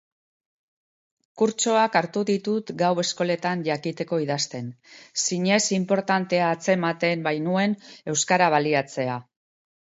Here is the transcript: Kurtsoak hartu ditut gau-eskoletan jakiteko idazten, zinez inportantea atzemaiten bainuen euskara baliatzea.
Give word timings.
Kurtsoak 1.41 1.97
hartu 2.01 2.23
ditut 2.29 2.71
gau-eskoletan 2.79 3.61
jakiteko 3.69 4.19
idazten, 4.25 4.73
zinez 5.27 5.61
inportantea 5.81 6.51
atzemaiten 6.57 7.31
bainuen 7.31 7.81
euskara 8.17 8.53
baliatzea. 8.59 9.23